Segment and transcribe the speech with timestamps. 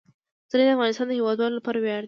[0.45, 1.99] پسرلی د افغانستان د هیوادوالو لپاره ویاړ دی.